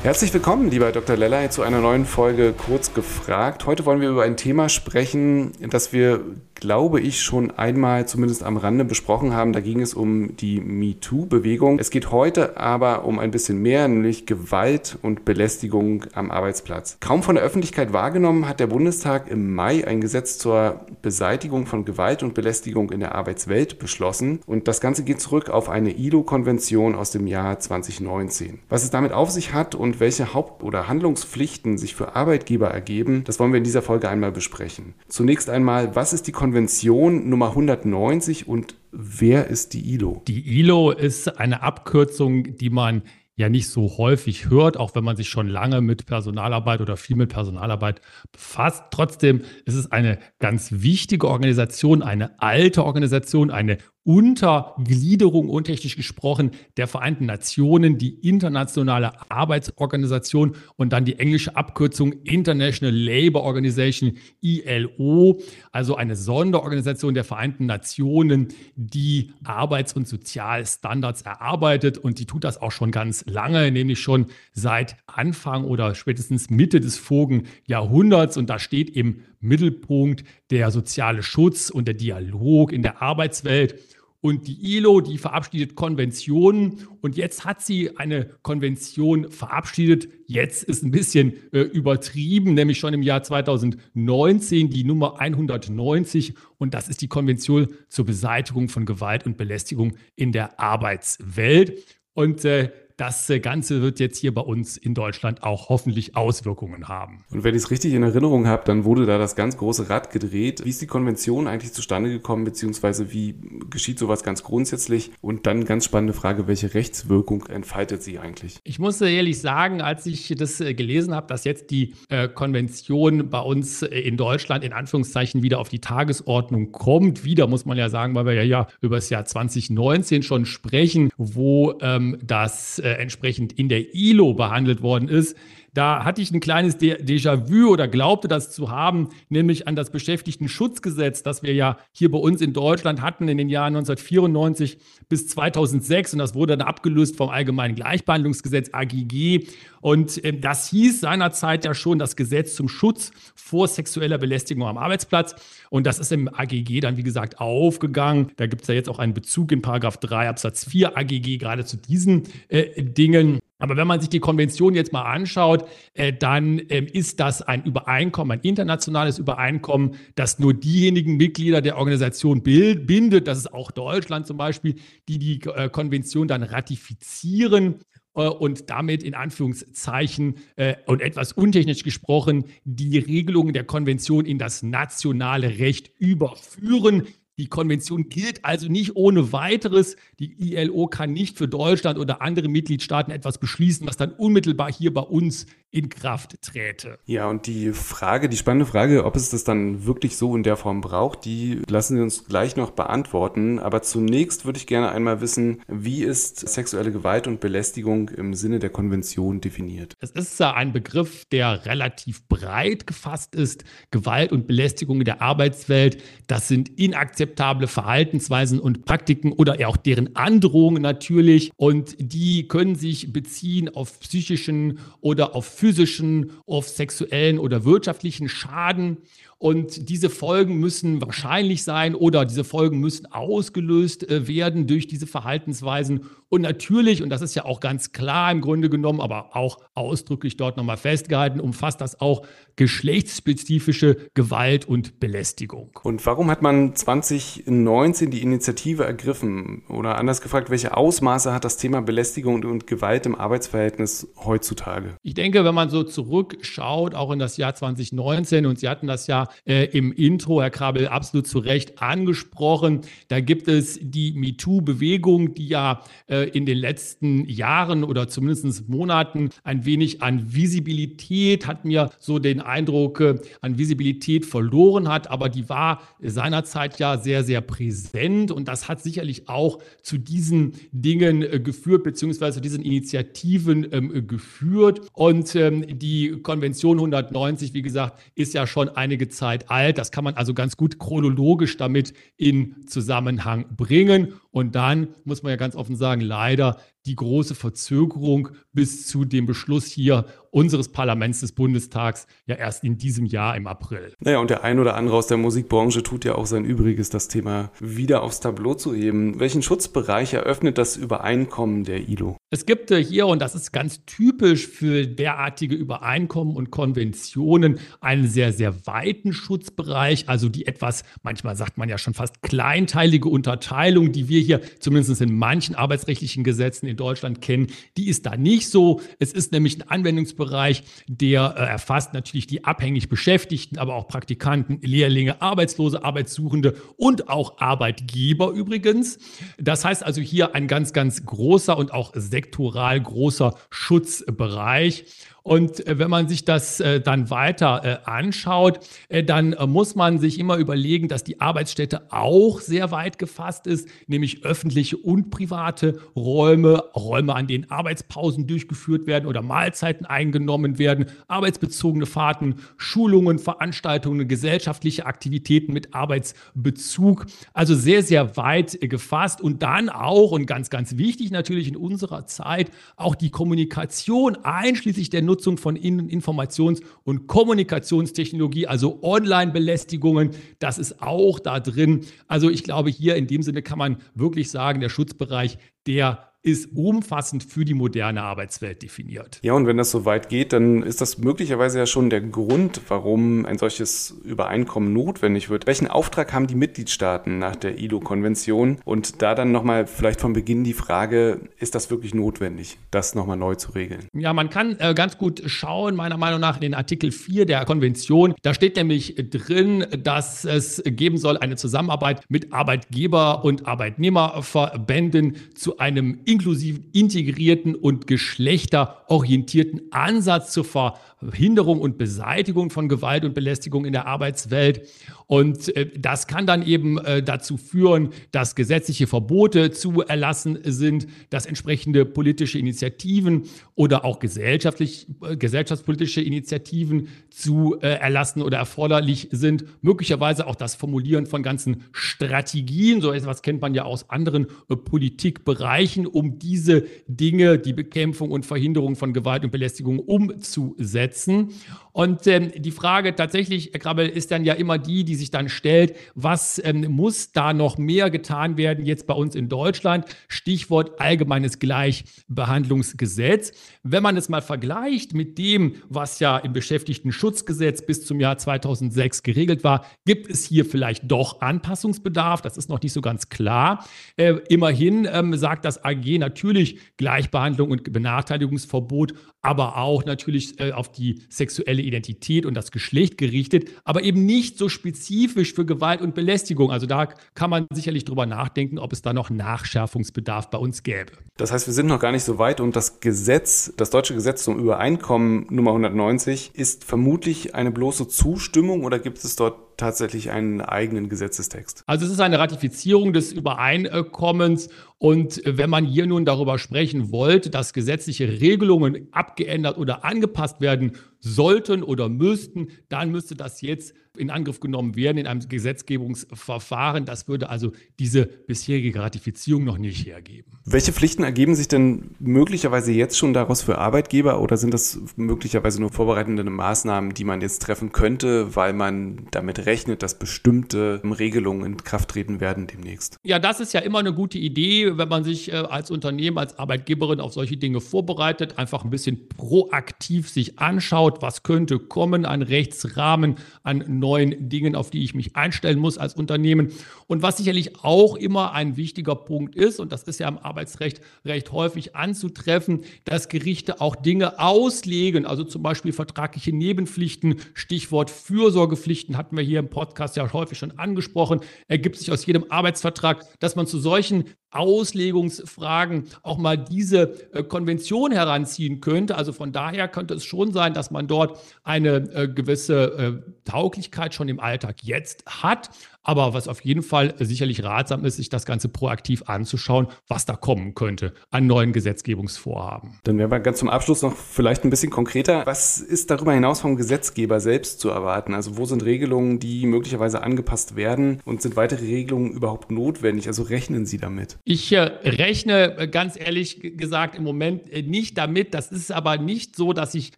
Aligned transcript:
Herzlich 0.03 0.35
willkommen, 0.35 0.71
lieber 0.71 0.93
Dr. 0.93 1.17
Lellay, 1.17 1.49
zu 1.49 1.63
einer 1.63 1.81
neuen 1.81 2.05
Folge 2.05 2.53
Kurz 2.53 2.93
gefragt. 2.93 3.65
Heute 3.65 3.87
wollen 3.87 4.03
wir 4.03 4.11
über 4.11 4.23
ein 4.23 4.37
Thema 4.37 4.69
sprechen, 4.69 5.53
das 5.71 5.95
wir, 5.95 6.21
glaube 6.65 6.99
ich, 6.99 7.21
schon 7.21 7.51
einmal 7.51 8.09
zumindest 8.09 8.43
am 8.43 8.57
Rande 8.57 8.87
besprochen 8.87 9.35
haben. 9.35 9.53
Da 9.53 9.61
ging 9.61 9.83
es 9.83 9.93
um 9.93 10.35
die 10.35 10.63
MeToo-Bewegung. 10.63 11.79
Es 11.79 11.91
geht 11.91 12.11
heute 12.11 12.57
aber 12.57 13.05
um 13.05 13.19
ein 13.19 13.31
bisschen 13.31 13.61
mehr, 13.61 13.87
nämlich 13.87 14.25
Gewalt 14.25 14.97
und 15.03 15.27
Belästigung 15.27 16.07
am 16.15 16.31
Arbeitsplatz. 16.31 16.97
Kaum 17.01 17.23
von 17.23 17.35
der 17.35 17.45
Öffentlichkeit 17.45 17.93
wahrgenommen 17.93 18.49
hat 18.49 18.61
der 18.61 18.69
Bundestag 18.69 19.31
im 19.31 19.55
Mai 19.55 19.87
ein 19.87 20.01
Gesetz 20.01 20.39
zur 20.39 20.87
Beseitigung 21.03 21.67
von 21.67 21.85
Gewalt 21.85 22.23
und 22.23 22.33
Belästigung 22.33 22.91
in 22.91 23.01
der 23.01 23.15
Arbeitswelt 23.15 23.79
beschlossen. 23.79 24.41
Und 24.47 24.67
das 24.67 24.81
Ganze 24.81 25.05
geht 25.05 25.21
zurück 25.21 25.51
auf 25.51 25.69
eine 25.69 25.91
ILO-Konvention 25.91 26.95
aus 26.95 27.11
dem 27.11 27.27
Jahr 27.27 27.61
2019. 27.61 28.61
Was 28.71 28.85
es 28.85 28.91
damit 28.91 29.13
auf 29.13 29.29
sich 29.31 29.53
hat 29.53 29.75
und 29.75 30.01
welche 30.01 30.33
Haupt- 30.33 30.63
oder 30.63 30.89
Handlungspflichten 30.89 31.77
sich 31.77 31.95
für 31.95 32.17
Arbeitgeber 32.17 32.69
ergeben, 32.69 33.23
das 33.27 33.39
wollen 33.39 33.53
wir 33.53 33.59
in 33.59 33.65
dieser 33.65 33.83
Folge 33.83 34.09
einmal 34.09 34.33
besprechen. 34.33 34.95
Zunächst 35.09 35.51
einmal, 35.51 35.95
was 35.95 36.15
ist 36.15 36.27
die 36.27 36.33
Konvention 36.33 36.54
Nummer 36.55 37.49
190 37.49 38.49
und 38.49 38.77
wer 38.93 39.49
ist 39.49 39.75
die 39.75 39.95
ILO? 39.95 40.23
Die 40.27 40.61
ILO 40.61 40.91
ist 40.91 41.39
eine 41.39 41.63
Abkürzung, 41.63 42.57
die 42.57 42.71
man 42.71 43.03
ja 43.37 43.49
nicht 43.49 43.69
so 43.69 43.99
häufig 43.99 44.49
hört, 44.49 44.77
auch 44.77 44.95
wenn 44.95 45.05
man 45.05 45.17
sich 45.17 45.29
schon 45.29 45.49
lange 45.49 45.81
mit 45.81 46.07
Personalarbeit 46.07 46.81
oder 46.81 46.97
viel 46.97 47.17
mit 47.17 47.31
Personalarbeit 47.31 48.01
befasst. 48.31 48.85
Trotzdem 48.91 49.43
ist 49.65 49.75
es 49.75 49.91
eine 49.91 50.19
ganz 50.39 50.71
wichtige 50.71 51.29
Organisation, 51.29 52.03
eine 52.03 52.41
alte 52.41 52.85
Organisation, 52.85 53.51
eine 53.51 53.79
Untergliederung, 54.05 55.49
untechnisch 55.49 55.97
gesprochen, 55.97 56.51
der 56.77 56.87
Vereinten 56.87 57.25
Nationen, 57.25 57.97
die 57.97 58.11
internationale 58.29 59.13
Arbeitsorganisation 59.31 60.57
und 60.77 60.93
dann 60.93 61.07
die 61.07 61.19
englische 61.19 61.57
Abkürzung 61.57 62.13
International 62.25 62.95
Labour 62.95 63.45
Organization, 63.45 64.19
ILO, 64.43 65.41
also 65.73 65.97
eine 65.97 66.17
Sonderorganisation 66.17 67.15
der 67.15 67.25
Vereinten 67.25 67.65
Nationen, 67.65 68.49
die 68.77 69.33
Arbeits- 69.43 69.95
und 69.95 70.07
Sozialstandards 70.07 71.23
erarbeitet 71.23 71.97
und 71.97 72.19
die 72.19 72.27
tut 72.27 72.45
das 72.45 72.61
auch 72.61 72.73
schon 72.73 72.91
ganz 72.91 73.25
lange, 73.27 73.71
nämlich 73.71 74.01
schon 74.01 74.27
seit 74.53 74.97
Anfang 75.07 75.65
oder 75.65 75.95
spätestens 75.95 76.51
Mitte 76.51 76.81
des 76.81 76.99
vorigen 76.99 77.45
Jahrhunderts 77.67 78.37
und 78.37 78.51
da 78.51 78.59
steht 78.59 78.91
im 78.91 79.21
Mittelpunkt 79.41 80.25
der 80.51 80.71
soziale 80.71 81.23
Schutz 81.23 81.71
und 81.71 81.87
der 81.87 81.95
Dialog 81.95 82.73
in 82.73 82.83
der 82.83 83.03
Arbeitswelt. 83.03 83.79
Und 84.25 84.49
die 84.49 84.79
ILO, 84.79 85.03
die 85.03 85.19
verabschiedet 85.19 85.75
Konventionen. 85.75 86.79
Und 87.03 87.19
jetzt 87.19 87.45
hat 87.45 87.61
sie 87.61 87.99
eine 87.99 88.31
Konvention 88.41 89.31
verabschiedet. 89.31 90.09
Jetzt 90.27 90.65
ist 90.65 90.83
ein 90.83 90.91
bisschen 90.91 91.35
äh, 91.53 91.61
übertrieben, 91.61 92.55
nämlich 92.55 92.79
schon 92.79 92.95
im 92.95 93.03
Jahr 93.03 93.23
2019 93.23 94.71
die 94.71 94.85
Nummer 94.85 95.21
190. 95.21 96.33
Und 96.57 96.73
das 96.73 96.89
ist 96.89 97.03
die 97.03 97.09
Konvention 97.09 97.69
zur 97.91 98.07
Beseitigung 98.07 98.71
von 98.71 98.87
Gewalt 98.87 99.27
und 99.27 99.37
Belästigung 99.37 99.93
in 100.17 100.33
der 100.33 100.59
Arbeitswelt. 100.59 101.85
Und 102.15 102.47
äh, 102.47 102.71
das 102.97 103.29
äh, 103.29 103.41
Ganze 103.41 103.83
wird 103.83 103.99
jetzt 104.01 104.19
hier 104.19 104.33
bei 104.33 104.43
uns 104.43 104.77
in 104.77 104.95
Deutschland 104.95 105.43
auch 105.43 105.69
hoffentlich 105.69 106.17
Auswirkungen 106.17 106.89
haben. 106.89 107.25
Und 107.31 107.45
wenn 107.45 107.55
ich 107.55 107.63
es 107.63 107.71
richtig 107.71 107.93
in 107.95 108.03
Erinnerung 108.03 108.47
habe, 108.47 108.65
dann 108.65 108.85
wurde 108.85 109.07
da 109.07 109.19
das 109.19 109.35
ganz 109.37 109.57
große 109.57 109.91
Rad 109.91 110.11
gedreht. 110.11 110.65
Wie 110.65 110.71
ist 110.71 110.81
die 110.81 110.87
Konvention 110.87 111.49
eigentlich 111.49 111.73
zustande 111.73 112.11
gekommen, 112.11 112.45
beziehungsweise 112.45 113.13
wie 113.13 113.35
geschieht 113.71 113.99
sowas 113.99 114.23
ganz 114.23 114.43
grundsätzlich? 114.43 115.11
Und 115.21 115.47
dann 115.47 115.65
ganz 115.65 115.85
spannende 115.85 116.13
Frage, 116.13 116.47
welche 116.47 116.75
Rechtswirkung 116.75 117.47
entfaltet 117.47 118.03
sie 118.03 118.19
eigentlich? 118.19 118.59
Ich 118.65 118.79
muss 118.79 119.01
ehrlich 119.01 119.41
sagen, 119.41 119.81
als 119.81 120.07
ich 120.07 120.35
das 120.37 120.61
äh, 120.61 120.75
gelesen 120.75 121.15
habe, 121.15 121.27
dass 121.27 121.45
jetzt 121.45 121.71
die 121.71 121.95
äh, 122.09 122.29
Konvention 122.29 123.29
bei 123.29 123.41
uns 123.41 123.83
in 123.83 124.17
Deutschland 124.17 124.65
in 124.65 124.73
Anführungszeichen 124.73 125.43
wieder 125.43 125.59
auf 125.59 125.69
die 125.69 125.81
Tagesordnung 125.81 126.71
kommt, 126.71 127.25
wieder 127.25 127.47
muss 127.49 127.65
man 127.65 127.77
ja 127.77 127.89
sagen, 127.89 128.15
weil 128.15 128.27
wir 128.27 128.35
ja, 128.35 128.43
ja 128.43 128.67
über 128.81 128.97
das 128.97 129.11
Jahr 129.11 129.25
2019 129.25 130.23
schon 130.23 130.45
sprechen, 130.45 131.11
wo 131.17 131.75
ähm, 131.81 132.19
das 132.23 132.79
entsprechend 132.93 133.53
in 133.53 133.69
der 133.69 133.95
ILO 133.95 134.35
behandelt 134.35 134.83
worden 134.83 135.09
ist. 135.09 135.37
Da 135.75 136.05
hatte 136.05 136.23
ich 136.23 136.31
ein 136.31 136.39
kleines 136.39 136.79
Déjà-vu 136.79 137.69
oder 137.69 137.89
glaubte 137.89 138.29
das 138.29 138.53
zu 138.53 138.71
haben, 138.71 139.09
nämlich 139.29 139.67
an 139.67 139.75
das 139.75 139.91
Beschäftigtenschutzgesetz, 139.91 141.25
das 141.25 141.43
wir 141.43 141.53
ja 141.53 141.79
hier 141.91 142.13
bei 142.13 142.19
uns 142.19 142.41
in 142.41 142.53
Deutschland 142.53 143.03
hatten 143.03 143.27
in 143.27 143.37
den 143.37 143.49
Jahren 143.49 143.75
1994 143.75 144.79
bis 145.09 145.27
2006. 145.27 146.13
Und 146.13 146.21
das 146.21 146.37
wurde 146.37 146.57
dann 146.57 146.67
abgelöst 146.67 147.17
vom 147.17 147.29
Allgemeinen 147.29 147.75
Gleichbehandlungsgesetz 147.75 148.71
AGG. 148.73 149.49
Und 149.81 150.25
äh, 150.25 150.39
das 150.39 150.69
hieß 150.71 151.01
seinerzeit 151.01 151.65
ja 151.65 151.75
schon 151.75 151.99
das 151.99 152.15
Gesetz 152.15 152.55
zum 152.55 152.69
Schutz 152.69 153.11
vor 153.35 153.67
sexueller 153.67 154.19
Belästigung 154.19 154.69
am 154.69 154.79
Arbeitsplatz. 154.79 155.35
Und 155.71 155.89
das 155.89 155.99
ist 155.99 156.13
im 156.13 156.33
AGG 156.33 156.81
dann, 156.81 156.97
wie 156.97 157.03
gesagt, 157.03 157.41
aufgegangen. 157.41 158.31
Da 158.37 158.47
gibt 158.47 158.63
es 158.63 158.69
ja 158.69 158.75
jetzt 158.75 158.89
auch 158.89 159.01
einen 159.01 159.13
Bezug 159.13 159.51
in 159.51 159.61
Paragraph 159.61 159.97
3 159.97 160.29
Absatz 160.29 160.67
4 160.67 160.97
AGG 160.97 161.39
gerade 161.39 161.65
zu 161.65 161.77
diesen 161.77 162.23
äh, 162.47 162.81
Dingen. 162.81 163.41
Aber 163.65 163.79
wenn 163.79 163.87
man 163.87 163.99
sich 163.99 164.11
die 164.11 164.21
Konvention 164.21 164.75
jetzt 164.75 164.93
mal 164.93 165.05
anschaut, 165.05 165.67
äh, 165.95 166.13
dann 166.13 166.61
ähm, 166.69 166.87
ist 166.87 167.19
das 167.19 167.41
ein 167.41 167.65
Übereinkommen, 167.65 168.39
ein 168.39 168.45
internationales 168.45 169.19
Übereinkommen, 169.19 169.95
das 170.17 170.39
nur 170.39 170.53
diejenigen 170.53 171.17
Mitglieder 171.17 171.63
der 171.63 171.79
Organisation 171.79 172.43
bild, 172.43 172.87
bindet, 172.87 173.27
das 173.27 173.39
ist 173.39 173.55
auch 173.55 173.71
Deutschland 173.71 174.27
zum 174.27 174.37
Beispiel, 174.37 174.75
die 175.09 175.19
die 175.19 175.41
äh, 175.49 175.71
Konvention 175.71 176.29
dann 176.29 176.43
ratifizieren 176.43 177.77
äh, 178.15 178.27
und 178.27 178.69
damit 178.69 179.03
in 179.03 179.15
Anführungszeichen 179.15 180.35
äh, 180.57 180.75
und 180.85 181.01
etwas 181.01 181.33
untechnisch 181.33 181.85
gesprochen 181.85 182.45
die 182.65 182.99
Regelungen 182.99 183.55
der 183.55 183.65
Konvention 183.65 184.27
in 184.27 184.37
das 184.37 184.63
nationale 184.63 185.59
Recht 185.59 185.91
überführen. 185.99 187.07
Die 187.37 187.49
Konvention 187.49 188.09
gilt 188.09 188.45
also 188.45 188.69
nicht 188.69 188.95
ohne 188.95 189.33
weiteres. 189.33 189.97
Die 190.21 190.55
ILO 190.55 190.87
kann 190.87 191.13
nicht 191.13 191.37
für 191.37 191.49
Deutschland 191.49 191.99
oder 191.99 192.23
andere 192.23 192.49
Mitgliedstaaten 192.49 193.13
etwas 193.13 193.39
beschließen, 193.39 193.87
was 193.87 193.97
dann 193.97 194.13
unmittelbar 194.13 194.73
hier 194.73 194.95
bei 194.95 195.01
uns 195.01 195.47
in 195.75 195.89
Kraft 195.89 196.41
träte. 196.41 196.99
Ja, 197.05 197.29
und 197.29 197.49
die 197.49 197.73
Frage, 197.73 198.29
die 198.29 198.37
spannende 198.37 198.65
Frage, 198.65 199.05
ob 199.05 199.17
es 199.17 199.31
das 199.31 199.43
dann 199.43 199.87
wirklich 199.87 200.17
so 200.17 200.37
in 200.37 200.45
der 200.45 200.57
Form 200.57 200.81
braucht, 200.81 201.25
die 201.25 201.63
lassen 201.69 201.97
wir 201.97 202.05
uns 202.05 202.27
gleich 202.27 202.55
noch 202.55 202.71
beantworten. 202.71 203.59
Aber 203.59 203.83
zunächst 203.83 204.45
würde 204.45 204.59
ich 204.59 204.69
gerne 204.69 204.91
einmal 204.91 205.21
wissen, 205.21 205.63
wie 205.67 206.05
ist 206.05 206.49
sexuelle 206.49 206.93
Gewalt 206.93 207.27
und 207.27 207.41
Belästigung 207.41 208.09
im 208.11 208.35
Sinne 208.35 208.61
der 208.61 208.71
Konvention 208.71 209.41
definiert? 209.41 209.95
Es 209.99 210.13
ist 210.13 210.41
ein 210.41 210.73
Begriff, 210.73 211.25
der 211.33 211.67
relativ 211.67 212.29
breit 212.29 212.87
gefasst 212.87 213.35
ist. 213.35 213.65
Gewalt 213.91 214.31
und 214.31 214.47
Belästigung 214.47 214.99
in 214.99 215.05
der 215.05 215.23
Arbeitswelt, 215.23 216.01
das 216.29 216.47
sind 216.47 216.69
inakzeptable 216.79 217.67
Verhaltensweisen 217.67 218.61
und 218.61 218.85
Praktiken 218.85 219.33
oder 219.33 219.57
auch 219.67 219.77
deren 219.77 220.15
Androhungen 220.15 220.83
natürlich. 220.83 221.51
Und 221.57 221.97
die 221.99 222.47
können 222.47 222.77
sich 222.77 223.13
beziehen 223.13 223.75
auf 223.75 223.99
psychischen 223.99 224.79
oder 225.01 225.35
auf 225.35 225.64
physischen, 225.65 226.33
auf 226.47 226.69
sexuellen 226.69 227.39
oder 227.39 227.65
wirtschaftlichen 227.65 228.29
Schaden. 228.29 228.99
Und 229.45 229.91
diese 229.91 230.09
Folgen 230.09 230.57
müssen 230.57 231.03
wahrscheinlich 231.03 231.65
sein 231.65 231.95
oder 231.95 232.25
diese 232.25 232.45
Folgen 232.45 232.81
müssen 232.81 233.05
ausgelöst 233.13 234.09
äh, 234.09 234.27
werden 234.27 234.67
durch 234.67 234.87
diese 234.87 235.07
Verhaltensweisen 235.07 236.07
Und 236.31 236.41
natürlich, 236.41 237.03
und 237.03 237.11
das 237.11 237.21
ist 237.21 237.35
ja 237.35 237.45
auch 237.45 237.61
ganz 237.61 237.93
klar 237.93 238.33
im 238.33 238.41
Grunde 238.41 238.71
genommen, 238.71 239.03
aber 239.03 239.37
auch 239.37 239.59
ausdrücklich 239.75 240.39
dort 240.39 240.57
nochmal 240.57 240.79
festgehalten, 240.79 241.41
umfasst 241.41 241.83
das 241.83 242.01
auch 242.01 242.27
geschlechtsspezifische 242.57 243.99
Gewalt 244.15 244.67
und 244.67 244.99
Belästigung. 244.99 245.79
Und 245.83 246.05
warum 246.07 246.31
hat 246.31 246.41
man 246.41 246.75
2019 246.75 248.11
die 248.11 248.23
Initiative 248.23 248.85
ergriffen? 248.85 249.63
Oder 249.69 249.99
anders 249.99 250.23
gefragt, 250.23 250.49
welche 250.49 250.75
Ausmaße 250.75 251.35
hat 251.35 251.45
das 251.45 251.59
Thema 251.59 251.83
Belästigung 251.83 252.43
und 252.45 252.67
Gewalt 252.67 253.05
im 253.05 253.15
Arbeitsverhältnis 253.15 254.09
heutzutage? 254.25 254.97
Ich 255.03 255.15
denke, 255.15 255.45
wenn 255.45 255.55
man 255.55 255.69
so 255.69 255.83
zurückschaut, 255.83 256.95
auch 256.95 257.13
in 257.13 257.19
das 257.19 257.37
Jahr 257.37 257.55
2019, 257.55 258.47
und 258.47 258.59
Sie 258.59 258.69
hatten 258.69 258.87
das 258.87 259.07
ja 259.07 259.29
äh, 259.47 259.65
im 259.77 259.93
Intro, 259.93 260.41
Herr 260.41 260.51
Krabel, 260.51 260.89
absolut 260.89 261.27
zu 261.27 261.39
Recht 261.39 261.81
angesprochen, 261.83 262.83
da 263.09 263.21
gibt 263.21 263.49
es 263.49 263.79
die 263.81 264.13
MeToo-Bewegung, 264.13 265.35
die 265.35 265.49
ja 265.49 265.83
äh, 266.09 266.29
in 266.31 266.47
den 266.47 266.59
letzten 266.59 267.29
Jahren 267.29 267.85
oder 267.85 268.09
zumindest 268.09 268.69
Monaten 268.69 269.31
ein 269.43 269.65
wenig 269.65 270.03
an 270.03 270.35
Visibilität, 270.35 271.47
hat 271.47 271.65
mir 271.65 271.91
so 271.99 272.19
den 272.19 272.41
Eindruck, 272.41 273.01
äh, 273.01 273.15
an 273.41 273.59
Visibilität 273.59 274.27
verloren 274.27 274.89
hat, 274.89 275.11
aber 275.11 275.29
die 275.29 275.49
war 275.49 275.83
seinerzeit 276.01 276.79
ja 276.79 276.99
sehr, 276.99 277.25
sehr 277.25 277.41
präsent. 277.41 278.31
Und 278.31 278.49
das 278.49 278.69
hat 278.69 278.83
sicherlich 278.83 279.29
auch 279.29 279.59
zu 279.83 279.99
diesen 279.99 280.55
Dingen 280.73 281.23
äh, 281.23 281.41
geführt, 281.41 281.85
beziehungsweise 281.85 282.41
diesen 282.41 282.63
Initiativen 282.63 283.67
ähm, 283.73 284.07
geführt. 284.07 284.81
Und 284.93 285.35
ähm, 285.37 285.65
die 285.79 286.21
Konvention 286.23 286.79
190, 286.79 287.55
wie 287.55 287.63
gesagt, 287.63 288.01
ist 288.15 288.35
ja 288.35 288.47
schon 288.47 288.69
einige 288.69 289.09
Zeit 289.15 289.51
alt. 289.51 289.79
Das 289.79 289.91
kann 289.91 290.05
man 290.05 290.15
also 290.15 290.35
ganz 290.35 290.57
gut 290.57 290.79
chronologisch 290.79 291.57
damit 291.57 291.95
in 292.17 292.67
Zusammenhang 292.67 293.47
bringen. 293.57 294.15
Und 294.31 294.55
dann 294.55 294.89
muss 295.05 295.23
man 295.23 295.31
ja 295.31 295.37
ganz 295.37 295.57
offen 295.57 295.77
sagen, 295.77 296.01
leider 296.01 296.59
die 296.87 296.97
große 296.97 297.35
Verzögerung 297.35 298.31
bis 298.53 298.87
zu 298.87 299.05
dem 299.05 299.27
Beschluss 299.27 299.67
hier 299.67 300.07
unseres 300.35 300.69
Parlaments 300.69 301.21
des 301.21 301.33
Bundestags 301.33 302.09
ja 302.27 302.35
erst 302.35 302.65
in 302.65 302.77
diesem 302.77 303.07
Jahr 303.07 303.37
im 303.37 303.47
April. 303.47 303.95
Naja, 304.01 304.19
und 304.19 304.31
der 304.31 304.43
ein 304.43 304.59
oder 304.59 304.75
andere 304.75 304.97
aus 304.97 305.07
der 305.07 305.17
Musikbranche 305.17 305.85
tut 305.85 306.05
ja 306.05 306.17
auch 306.17 306.27
sein 306.27 306.45
Übriges, 306.45 306.91
das 306.91 307.07
Thema 307.07 307.53
wieder 307.61 308.03
aufs 308.03 308.19
Tableau 308.19 308.55
zu 308.55 308.75
heben. 308.75 309.21
Welchen 309.21 309.43
Schutzbereich 309.43 310.13
eröffnet 310.13 310.59
das 310.59 310.77
Übereinkommen 310.77 311.63
der 311.63 311.89
ILO? 311.89 312.17
Es 312.31 312.47
gibt 312.47 312.73
äh, 312.73 312.83
hier, 312.83 313.07
und 313.07 313.23
das 313.23 313.37
ist 313.37 313.53
ganz 313.53 313.85
typisch 313.87 314.49
für 314.49 314.89
derartige 314.89 315.55
Übereinkommen 315.55 316.35
und 316.35 316.51
Konventionen, 316.51 317.61
einen 317.81 318.09
sehr, 318.09 318.33
sehr 318.33 318.67
weiten 318.67 319.13
Schutzbereich, 319.13 320.09
also 320.09 320.29
die 320.29 320.49
etwas, 320.49 320.83
manchmal 321.05 321.37
sagt 321.37 321.59
man 321.59 321.69
ja 321.69 321.79
schon 321.79 321.95
fast 321.95 322.23
kleinteilige 322.23 323.09
Unterteilung, 323.09 323.93
die 323.93 324.09
wir 324.09 324.21
hier 324.21 324.41
zumindest 324.59 325.01
in 325.01 325.17
manchen 325.17 325.55
arbeitsrechtlichen 325.55 326.25
Gesetzen 326.25 326.67
in 326.75 326.77
Deutschland 326.77 327.21
kennen, 327.21 327.47
die 327.77 327.89
ist 327.89 328.05
da 328.05 328.17
nicht 328.17 328.49
so. 328.49 328.81
Es 328.99 329.13
ist 329.13 329.31
nämlich 329.31 329.59
ein 329.59 329.69
Anwendungsbereich, 329.69 330.65
der 330.89 331.35
äh, 331.37 331.41
erfasst 331.45 331.95
natürlich 331.95 332.27
die 332.27 332.45
abhängig 332.45 332.89
Beschäftigten, 332.89 333.59
aber 333.59 333.77
auch 333.77 333.87
Praktikanten, 333.87 334.59
Lehrlinge, 334.61 335.23
Arbeitslose, 335.23 335.85
Arbeitssuchende 335.85 336.55
und 336.77 337.09
auch 337.09 337.39
Arbeitgeber 337.39 338.33
übrigens. 338.33 338.99
Das 339.39 339.65
heißt 339.65 339.85
also 339.85 340.01
hier 340.01 340.35
ein 340.35 340.49
ganz, 340.49 340.73
ganz 340.73 341.07
großer 341.07 341.57
und 341.57 341.73
auch 341.73 341.93
sektoral 341.95 342.81
großer 342.81 343.37
Schutzbereich. 343.51 344.85
Und 345.25 345.67
äh, 345.67 345.79
wenn 345.79 345.89
man 345.89 346.07
sich 346.07 346.27
das 346.27 346.61
äh, 346.61 346.83
dann 346.83 347.09
weiter 347.09 347.63
äh, 347.65 347.91
anschaut, 347.91 348.61
dann 349.07 349.35
muss 349.47 349.75
man 349.75 349.99
sich 349.99 350.19
immer 350.19 350.37
überlegen, 350.37 350.89
dass 350.89 351.03
die 351.03 351.21
Arbeitsstätte 351.21 351.91
auch 351.91 352.41
sehr 352.41 352.71
weit 352.71 352.99
gefasst 352.99 353.47
ist, 353.47 353.69
nämlich 353.87 354.25
öffentliche 354.25 354.77
und 354.77 355.11
private 355.11 355.81
Räume, 355.97 356.63
Räume, 356.77 357.15
an 357.15 357.27
denen 357.27 357.51
Arbeitspausen 357.51 358.27
durchgeführt 358.27 358.87
werden 358.87 359.07
oder 359.07 359.23
Mahlzeiten 359.23 359.87
eingenommen 359.87 360.59
werden, 360.59 360.87
arbeitsbezogene 361.09 361.87
Fahrten, 361.87 362.37
Schulungen, 362.59 363.19
Veranstaltungen, 363.19 364.07
gesellschaftliche 364.07 364.85
Aktivitäten 364.85 365.55
mit 365.55 365.75
Arbeitsbezug. 365.75 367.07
Also 367.33 367.55
sehr, 367.55 367.83
sehr 367.83 368.17
weit 368.19 368.59
gefasst 368.61 369.23
und 369.23 369.43
dann 369.43 369.71
auch, 369.71 370.13
und 370.13 370.27
ganz, 370.27 370.51
ganz 370.51 370.77
wichtig 370.77 371.11
natürlich 371.11 371.49
in 371.49 371.57
unserer 371.57 372.07
Zeit, 372.07 372.51
auch 372.77 372.95
die 372.95 373.11
Kommunikation 373.11 374.17
einschließlich 374.23 374.91
der 374.91 375.01
Nutzung 375.01 375.14
Nutzung 375.15 375.39
von 375.39 375.57
Informations- 375.57 376.61
und 376.83 377.07
Kommunikationstechnologie, 377.07 378.49
also 378.49 378.81
Online-Belästigungen, 378.83 380.11
das 380.41 380.59
ist 380.59 380.83
auch 380.83 381.21
da 381.21 381.39
drin. 381.39 381.87
Also 382.09 382.31
ich 382.31 382.43
glaube, 382.43 382.71
hier 382.71 382.97
in 382.97 383.07
dem 383.07 383.23
Sinne 383.23 383.43
kann 383.43 383.59
man 383.59 383.77
wirklich 383.95 384.33
sagen, 384.33 384.59
der 384.59 384.71
Schutzbereich, 384.71 385.39
der 385.69 386.11
ist 386.25 386.57
umfassend 386.57 387.23
für 387.23 387.45
die 387.45 387.53
moderne 387.53 388.03
Arbeitswelt 388.03 388.63
definiert. 388.63 389.19
Ja, 389.23 389.35
und 389.35 389.47
wenn 389.47 389.59
das 389.59 389.71
so 389.71 389.85
weit 389.85 390.09
geht, 390.09 390.33
dann 390.33 390.63
ist 390.63 390.81
das 390.81 390.97
möglicherweise 390.97 391.59
ja 391.59 391.67
schon 391.67 391.91
der 391.91 392.01
Grund, 392.01 392.63
warum 392.69 393.27
ein 393.27 393.37
solches 393.37 393.95
Übereinkommen 394.03 394.73
notwendig 394.73 395.29
wird. 395.29 395.47
Welchen 395.47 395.69
Auftrag 395.69 396.15
haben 396.15 396.27
die 396.27 396.35
Mitgliedstaaten 396.35 397.19
nach 397.19 397.37
der 397.37 397.59
ILO-Konvention? 397.59 398.59
Und 398.65 399.03
da 399.03 399.15
dann 399.15 399.33
nochmal 399.33 399.67
vielleicht 399.67 400.01
von 400.01 400.15
Beginn 400.15 400.45
die 400.45 400.55
Frage, 400.55 401.21
ist 401.39 401.55
das 401.55 401.71
wirklich 401.71 401.95
notwendig, 401.95 402.57
das 402.71 402.95
nochmal 402.95 403.19
neu 403.19 403.35
zu 403.35 403.53
regeln? 403.53 403.87
Ja, 403.93 404.15
man 404.15 404.31
kann 404.31 404.57
äh, 404.61 404.73
ganz 404.73 404.97
gut 404.97 405.23
schauen, 405.27 405.77
meiner 405.77 405.99
Meinung 405.99 406.21
nach, 406.21 406.37
in 406.37 406.41
den 406.41 406.55
Artikel 406.55 406.91
4 406.91 407.27
der 407.27 407.45
Konvention. 407.45 408.15
Da 408.23 408.33
steht 408.33 408.57
nämlich 408.57 408.95
drin, 409.11 409.67
dass 409.79 410.25
es 410.25 410.63
geben 410.65 410.97
soll 410.97 411.19
eine 411.19 411.37
Zusammenarbeit 411.37 412.03
mit 412.09 412.33
Arbeitgeber- 412.33 413.25
und 413.25 413.47
Arbeitnehmerverbänden 413.47 415.17
zu 415.35 415.59
einem 415.59 415.99
inklusiven, 416.15 416.65
integrierten 416.73 417.55
und 417.57 417.87
geschlechterorientierten 417.89 419.73
Ansatz 419.73 420.33
zur 420.33 420.45
Verhinderung 420.45 421.61
und 421.61 421.77
Beseitigung 421.77 422.51
von 422.51 422.69
Gewalt 422.69 423.05
und 423.05 423.15
Belästigung 423.15 423.65
in 423.65 423.73
der 423.73 423.87
Arbeitswelt. 423.87 424.69
Und 425.07 425.55
äh, 425.57 425.71
das 425.79 426.07
kann 426.07 426.27
dann 426.27 426.47
eben 426.47 426.79
äh, 426.79 427.03
dazu 427.03 427.37
führen, 427.37 427.91
dass 428.11 428.35
gesetzliche 428.35 428.87
Verbote 428.87 429.51
zu 429.51 429.83
erlassen 429.83 430.39
sind, 430.45 430.87
dass 431.11 431.27
entsprechende 431.27 431.85
politische 431.85 432.39
Initiativen 432.39 433.25
oder 433.55 433.85
auch 433.85 433.99
gesellschaftlich, 433.99 434.87
äh, 435.03 435.17
gesellschaftspolitische 435.17 436.01
Initiativen 436.01 436.89
zu 437.11 437.57
äh, 437.61 437.69
erlassen 437.69 438.23
oder 438.23 438.39
erforderlich 438.39 439.09
sind. 439.11 439.45
Möglicherweise 439.63 440.27
auch 440.27 440.37
das 440.37 440.55
Formulieren 440.55 441.07
von 441.07 441.23
ganzen 441.23 441.65
Strategien, 441.73 442.81
so 442.81 442.93
etwas 442.93 443.23
kennt 443.23 443.43
man 443.43 443.55
ja 443.55 443.65
aus 443.65 443.91
anderen 443.91 444.27
äh, 444.49 444.57
Politikbereichen, 444.57 445.87
um 445.87 446.04
diese 446.19 446.65
Dinge, 446.87 447.39
die 447.39 447.53
Bekämpfung 447.53 448.11
und 448.11 448.25
Verhinderung 448.27 448.77
von 448.77 448.93
Gewalt 448.93 449.25
und 449.25 449.31
Belästigung 449.31 449.79
umzusetzen. 449.79 451.31
Und 451.73 452.07
ähm, 452.07 452.31
die 452.37 452.53
Frage 452.53 452.95
tatsächlich, 452.95 453.51
Herr 453.53 453.59
Krabbel, 453.61 453.89
ist 453.89 454.13
dann 454.13 454.25
ja 454.25 454.35
immer 454.35 454.59
die, 454.59 454.85
die 454.85 454.95
sich 454.95 455.11
dann 455.11 455.29
stellt, 455.29 455.75
was 455.95 456.41
ähm, 456.45 456.71
muss 456.71 457.11
da 457.13 457.33
noch 457.33 457.59
mehr 457.59 457.91
getan 457.91 458.37
werden 458.37 458.65
jetzt 458.65 458.87
bei 458.87 458.95
uns 458.95 459.17
in 459.17 459.29
Deutschland? 459.29 459.87
Stichwort 460.07 460.81
allgemeines 460.81 461.41
Gleichbehandlungsgesetz. 461.41 463.33
Wenn 463.65 463.83
man 463.83 463.97
es 463.97 464.09
mal 464.09 464.23
vergleicht 464.23 464.95
mit 464.95 465.19
dem, 465.19 465.57
was 465.69 465.99
ja 465.99 466.19
im 466.19 466.33
Beschäftigtenschutzgesetz 466.33 467.67
bis 467.67 467.85
zum 467.85 467.99
Jahr 467.99 468.19
2006 468.19 469.03
geregelt 469.03 469.43
war, 469.43 469.67
gibt 469.85 470.09
es 470.09 470.25
hier 470.25 470.45
vielleicht 470.45 470.91
doch 470.91 471.21
Anpassungsbedarf. 471.21 472.23
Das 472.23 472.37
ist 472.37 472.49
noch 472.49 472.63
nicht 472.63 472.73
so 472.73 472.81
ganz 472.81 473.09
klar. 473.09 473.67
Äh, 473.97 474.15
immerhin 474.29 474.89
ähm, 474.91 475.17
sagt 475.17 475.45
das 475.45 475.65
AG 475.65 475.94
natürlich 475.99 476.59
Gleichbehandlung 476.77 477.51
und 477.51 477.73
Benachteiligungsverbot, 477.73 478.95
aber 479.23 479.57
auch 479.57 479.85
natürlich 479.85 480.39
äh, 480.41 480.53
auf 480.53 480.71
die 480.71 481.03
sexuelle 481.09 481.63
Identität 481.63 482.27
und 482.27 482.35
das 482.35 482.51
Geschlecht 482.51 482.99
gerichtet, 482.99 483.51
aber 483.65 483.83
eben 483.83 484.05
nicht 484.05 484.39
so 484.39 484.49
spezifisch 484.49 485.35
für 485.35 485.47
Gewalt 485.47 485.81
und 485.81 485.95
Belästigung. 485.95 486.51
Also 486.51 486.67
da 486.67 486.87
kann 487.15 487.31
man 487.31 487.47
sicherlich 487.53 487.85
drüber 487.85 488.07
nachdenken, 488.07 488.59
ob 488.59 488.73
es 488.73 488.83
da 488.83 488.93
noch 488.93 489.11
Nachschärfungsbedarf 489.11 490.31
bei 490.31 490.39
uns 490.39 490.63
gäbe. 490.63 490.93
Das 491.17 491.33
heißt, 491.33 491.47
wir 491.47 491.55
sind 491.55 491.67
noch 491.67 491.79
gar 491.79 491.93
nicht 491.93 492.05
so 492.05 492.19
weit 492.19 492.41
und 492.41 492.57
das 492.57 492.81
Gesetz, 492.81 493.53
das 493.57 493.71
deutsche 493.71 493.95
Gesetz 493.95 494.25
zum 494.25 494.39
Übereinkommen 494.39 495.27
Nummer 495.31 495.53
190 495.53 496.33
ist 496.35 496.65
vermutlich 496.65 497.35
eine 497.35 497.51
bloße 497.51 497.89
Zustimmung 497.89 498.65
oder 498.65 498.79
gibt 498.79 498.99
es 499.05 499.15
dort 499.17 499.54
tatsächlich 499.57 500.11
einen 500.11 500.41
eigenen 500.41 500.89
Gesetzestext? 500.89 501.63
Also 501.67 501.87
es 501.87 501.93
ist 501.93 502.01
eine 502.01 502.19
Ratifizierung 502.19 502.93
des 502.93 503.13
Übereinkommens 503.13 504.49
und 504.79 505.23
wenn 505.25 505.51
man 505.51 505.65
hier 505.65 505.87
nun 505.87 506.05
darüber 506.05 506.39
sprechen 506.39 506.93
wollte, 506.93 507.31
dass 507.31 507.53
gesetzliche 507.53 508.21
Regelungen 508.21 508.89
abgeändert 508.93 509.59
oder 509.59 509.85
angepasst 509.85 510.41
werden 510.41 510.73
sollten 511.01 511.63
oder 511.63 511.89
müssten, 511.89 512.49
dann 512.69 512.91
müsste 512.91 513.15
das 513.15 513.41
jetzt 513.41 513.75
in 513.97 514.11
Angriff 514.11 514.41
genommen 514.41 514.77
werden 514.77 514.99
in 514.99 515.07
einem 515.07 515.21
Gesetzgebungsverfahren. 515.29 516.85
Das 516.85 517.09
würde 517.09 517.29
also 517.29 517.53
diese 517.79 518.07
bisherige 518.07 518.79
Ratifizierung 518.79 519.45
noch 519.45 519.59
nicht 519.59 519.87
hergeben. 519.87 520.33
Welche 520.45 520.73
Pflichten 520.73 521.03
ergeben 521.03 521.35
sich 521.35 521.49
denn 521.49 521.95
möglicherweise 521.99 522.73
jetzt 522.73 522.99
schon 522.99 523.15
daraus 523.15 523.43
für 523.43 523.59
Arbeitgeber 523.59 524.21
oder 524.21 524.37
sind 524.37 524.53
das 524.53 524.79
möglicherweise 524.97 525.61
nur 525.61 525.71
vorbereitende 525.71 526.25
Maßnahmen, 526.25 526.95
die 526.95 527.05
man 527.05 527.21
jetzt 527.21 527.43
treffen 527.43 527.73
könnte, 527.73 528.35
weil 528.37 528.53
man 528.53 529.07
damit 529.11 529.47
rechnet, 529.47 529.83
dass 529.83 529.99
bestimmte 529.99 530.81
Regelungen 530.85 531.45
in 531.45 531.57
Kraft 531.59 531.91
treten 531.91 532.21
werden 532.21 532.47
demnächst? 532.47 532.99
Ja, 533.05 533.19
das 533.19 533.41
ist 533.41 533.53
ja 533.55 533.61
immer 533.61 533.79
eine 533.79 533.93
gute 533.93 534.19
Idee, 534.19 534.77
wenn 534.77 534.89
man 534.89 535.05
sich 535.05 535.33
äh, 535.33 535.37
als 535.37 535.71
Unternehmen, 535.71 536.19
als 536.19 536.39
Arbeitgeberin 536.39 537.01
auf 537.01 537.13
solche 537.13 537.37
Dinge 537.37 537.61
vorbereitet, 537.61 538.39
einfach 538.39 538.65
ein 538.65 538.71
bisschen 538.71 539.09
proaktiv 539.09 540.09
sich 540.09 540.39
anschaut, 540.39 541.03
was 541.03 541.23
könnte 541.23 541.59
kommen 541.59 542.05
an 542.05 542.23
Rechtsrahmen, 542.23 543.17
an 543.43 543.65
neuen 543.85 544.31
Dingen, 544.31 544.57
auf 544.57 544.71
die 544.71 544.83
ich 544.83 544.95
mich 544.95 545.15
einstellen 545.15 545.59
muss 545.59 545.77
als 545.77 545.95
Unternehmen. 545.95 546.53
Und 546.87 547.03
was 547.03 547.19
sicherlich 547.19 547.63
auch 547.63 547.97
immer 547.97 548.33
ein 548.33 548.57
wichtiger 548.57 548.95
Punkt 548.95 549.37
ist, 549.37 549.61
und 549.61 549.73
das 549.73 549.83
ist 549.83 550.01
ja 550.01 550.09
im 550.09 550.17
Arbeitsrecht 550.17 550.81
recht 551.05 551.31
häufig 551.33 551.77
anzutreffen, 551.77 552.63
dass 552.85 553.11
Gerichte 553.11 553.61
auch 553.61 553.77
Dinge 553.77 554.19
auslegen, 554.19 555.05
also 555.05 555.23
zum 555.23 555.43
Beispiel 555.43 555.75
vertragliche 555.75 556.33
Nebenpflichten, 556.35 557.17
Stichwort 557.35 557.91
Fürsorgepflichten 557.91 558.97
hatten 558.97 559.19
wir 559.19 559.25
hier 559.25 559.41
im 559.41 559.51
Podcast 559.51 559.97
ja 559.97 560.11
häufig 560.11 560.39
schon 560.39 560.59
angesprochen, 560.59 561.21
ergibt 561.49 561.77
sich 561.77 561.93
aus 561.93 562.07
jedem 562.07 562.31
Arbeitsvertrag, 562.31 563.05
dass 563.21 563.37
man 563.37 563.47
zu 563.47 563.59
solchen 563.59 564.05
Auslegungsfragen 564.35 565.85
auch 566.03 566.19
mal 566.19 566.37
diese 566.37 566.95
äh, 567.13 567.23
Konvention 567.23 567.93
heranziehen 567.93 568.61
könnte. 568.61 568.97
Also 568.97 569.13
von 569.13 569.33
daher 569.33 569.69
könnte 569.69 569.95
es 569.95 570.05
schon 570.05 570.33
sein, 570.33 570.55
dass 570.55 570.71
man 570.71 570.87
dort 570.87 571.19
eine 571.43 571.77
äh, 571.95 572.09
gewisse 572.09 572.65
äh, 572.65 573.13
Tauglichkeit 573.25 573.95
schon 573.95 574.09
im 574.09 574.21
Alltag 574.21 574.57
jetzt 574.63 575.05
hat. 575.07 575.51
Aber 575.85 576.15
was 576.15 576.29
auf 576.29 576.41
jeden 576.41 576.63
Fall 576.63 576.95
sicherlich 576.99 577.45
ratsam 577.45 577.85
ist, 577.85 577.97
sich 577.97 578.09
das 578.09 578.25
Ganze 578.25 578.49
proaktiv 578.49 579.05
anzuschauen, 579.07 579.69
was 579.87 580.07
da 580.07 580.17
kommen 580.17 580.55
könnte 580.55 580.95
an 581.11 581.27
neuen 581.27 581.53
Gesetzgebungsvorhaben. 581.53 582.81
Dann 582.85 582.99
wären 582.99 583.11
wir 583.11 583.21
ganz 583.21 583.39
zum 583.39 583.51
Abschluss 583.51 583.83
noch 583.83 583.95
vielleicht 583.95 584.45
ein 584.45 584.51
bisschen 584.51 584.71
konkreter. 584.71 585.27
Was 585.27 585.59
ist 585.59 585.91
darüber 585.91 586.13
hinaus 586.15 586.41
vom 586.41 586.57
Gesetzgeber 586.57 587.21
selbst 587.21 587.61
zu 587.61 587.69
erwarten? 587.69 588.15
Also 588.15 588.39
wo 588.39 588.47
sind 588.47 588.65
Regelungen, 588.65 589.21
die 589.21 589.47
möglicherweise 589.47 590.03
angepasst 590.03 590.57
werden 590.57 591.01
und 591.05 591.21
sind 591.21 591.37
weitere 591.37 591.65
Regelungen 591.67 592.13
überhaupt 592.13 592.51
notwendig? 592.51 593.07
Also 593.07 593.23
rechnen 593.23 593.67
Sie 593.67 593.77
damit? 593.77 594.17
Ich 594.25 594.51
äh, 594.53 594.61
rechne 594.61 595.59
äh, 595.59 595.69
ganz 595.69 595.99
ehrlich 596.01 596.57
gesagt 596.57 596.97
im 596.97 597.05
Moment 597.05 597.53
äh, 597.53 597.63
nicht 597.63 597.99
damit. 597.99 598.33
Das 598.33 598.51
ist 598.51 598.73
aber 598.73 598.97
nicht 598.97 599.37
so, 599.37 599.53
dass 599.53 599.75
ich 599.75 599.93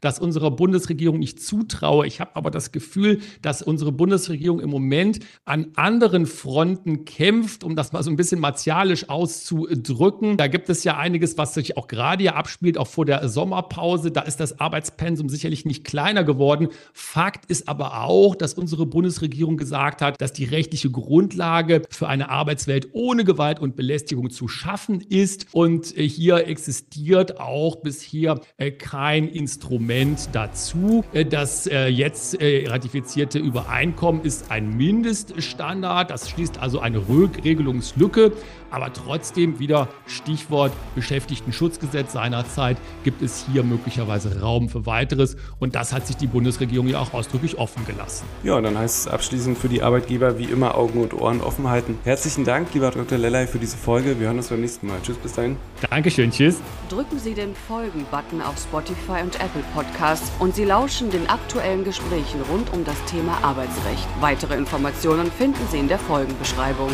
das 0.00 0.18
unserer 0.18 0.50
Bundesregierung 0.50 1.20
nicht 1.20 1.40
zutraue. 1.40 2.06
Ich 2.06 2.20
habe 2.20 2.34
aber 2.34 2.50
das 2.50 2.72
Gefühl, 2.72 3.20
dass 3.42 3.62
unsere 3.62 3.92
Bundesregierung 3.92 4.58
im 4.58 4.70
Moment 4.70 5.20
an 5.44 5.75
anderen 5.76 6.26
Fronten 6.26 7.04
kämpft, 7.04 7.62
um 7.62 7.76
das 7.76 7.92
mal 7.92 8.02
so 8.02 8.10
ein 8.10 8.16
bisschen 8.16 8.40
martialisch 8.40 9.08
auszudrücken. 9.08 10.36
Da 10.36 10.46
gibt 10.46 10.70
es 10.70 10.84
ja 10.84 10.96
einiges, 10.96 11.36
was 11.36 11.54
sich 11.54 11.76
auch 11.76 11.86
gerade 11.86 12.22
hier 12.22 12.36
abspielt, 12.36 12.78
auch 12.78 12.86
vor 12.86 13.04
der 13.04 13.28
Sommerpause. 13.28 14.10
Da 14.10 14.22
ist 14.22 14.40
das 14.40 14.58
Arbeitspensum 14.58 15.28
sicherlich 15.28 15.66
nicht 15.66 15.84
kleiner 15.84 16.24
geworden. 16.24 16.68
Fakt 16.92 17.50
ist 17.50 17.68
aber 17.68 18.02
auch, 18.02 18.34
dass 18.34 18.54
unsere 18.54 18.86
Bundesregierung 18.86 19.58
gesagt 19.58 20.00
hat, 20.00 20.20
dass 20.20 20.32
die 20.32 20.44
rechtliche 20.44 20.90
Grundlage 20.90 21.82
für 21.90 22.08
eine 22.08 22.30
Arbeitswelt 22.30 22.88
ohne 22.92 23.24
Gewalt 23.24 23.60
und 23.60 23.76
Belästigung 23.76 24.30
zu 24.30 24.48
schaffen 24.48 25.02
ist. 25.02 25.46
Und 25.52 25.88
hier 25.96 26.46
existiert 26.46 27.38
auch 27.38 27.76
bisher 27.76 28.40
äh, 28.56 28.70
kein 28.70 29.28
Instrument 29.28 30.30
dazu. 30.32 31.04
Äh, 31.12 31.26
das 31.26 31.66
äh, 31.66 31.88
jetzt 31.88 32.38
ratifizierte 32.40 33.38
Übereinkommen 33.38 34.24
ist 34.24 34.50
ein 34.50 34.76
Mindeststandard 34.76 35.65
Standard. 35.66 36.10
Das 36.10 36.30
schließt 36.30 36.58
also 36.58 36.80
eine 36.80 37.02
Regelungslücke. 37.08 38.32
Aber 38.70 38.92
trotzdem 38.92 39.58
wieder 39.58 39.88
Stichwort 40.06 40.72
Beschäftigtenschutzgesetz 40.94 42.12
seinerzeit 42.12 42.76
gibt 43.04 43.22
es 43.22 43.46
hier 43.50 43.62
möglicherweise 43.62 44.40
Raum 44.40 44.68
für 44.68 44.86
weiteres. 44.86 45.36
Und 45.58 45.74
das 45.74 45.92
hat 45.92 46.06
sich 46.06 46.16
die 46.16 46.26
Bundesregierung 46.26 46.88
ja 46.88 46.98
auch 46.98 47.14
ausdrücklich 47.14 47.58
offen 47.58 47.86
gelassen. 47.86 48.26
Ja, 48.42 48.56
und 48.56 48.64
dann 48.64 48.76
heißt 48.76 49.06
es 49.06 49.08
abschließend 49.08 49.56
für 49.56 49.68
die 49.68 49.82
Arbeitgeber 49.82 50.38
wie 50.38 50.44
immer 50.44 50.74
Augen 50.74 51.00
und 51.00 51.14
Ohren 51.14 51.40
offen 51.40 51.68
halten. 51.68 51.98
Herzlichen 52.04 52.44
Dank, 52.44 52.74
lieber 52.74 52.90
Dr. 52.90 53.18
Lellay, 53.18 53.46
für 53.46 53.58
diese 53.58 53.76
Folge. 53.76 54.18
Wir 54.18 54.26
hören 54.26 54.38
uns 54.38 54.48
beim 54.48 54.60
nächsten 54.60 54.88
Mal. 54.88 54.98
Tschüss, 55.02 55.16
bis 55.16 55.32
dahin. 55.32 55.56
Dankeschön, 55.88 56.30
tschüss. 56.30 56.60
Drücken 56.88 57.18
Sie 57.18 57.34
den 57.34 57.54
Folgen-Button 57.54 58.42
auf 58.42 58.58
Spotify 58.58 59.22
und 59.22 59.36
Apple 59.36 59.62
Podcasts 59.74 60.30
und 60.38 60.54
Sie 60.54 60.64
lauschen 60.64 61.10
den 61.10 61.28
aktuellen 61.28 61.84
Gesprächen 61.84 62.40
rund 62.50 62.72
um 62.72 62.84
das 62.84 63.02
Thema 63.04 63.38
Arbeitsrecht. 63.42 64.06
Weitere 64.20 64.56
Informationen 64.56 65.30
finden 65.56 65.70
Sie 65.70 65.78
in 65.78 65.88
der 65.88 65.98
Folgenbeschreibung. 65.98 66.90